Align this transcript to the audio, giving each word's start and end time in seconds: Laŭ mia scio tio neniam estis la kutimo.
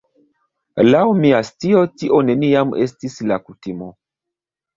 Laŭ 0.87 1.01
mia 1.19 1.41
scio 1.49 1.83
tio 1.99 2.23
neniam 2.31 2.73
estis 2.87 3.19
la 3.33 3.39
kutimo. 3.45 3.93